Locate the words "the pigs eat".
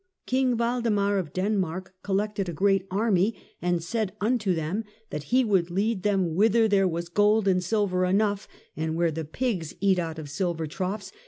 9.11-9.99